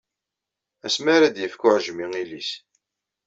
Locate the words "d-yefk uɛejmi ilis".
1.35-2.51